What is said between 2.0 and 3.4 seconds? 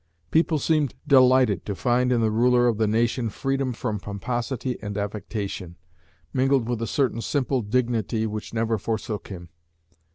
in the ruler of the nation